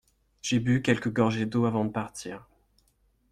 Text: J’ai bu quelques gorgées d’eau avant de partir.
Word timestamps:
J’ai 0.41 0.59
bu 0.59 0.81
quelques 0.81 1.13
gorgées 1.13 1.45
d’eau 1.45 1.65
avant 1.67 1.85
de 1.85 1.91
partir. 1.91 2.47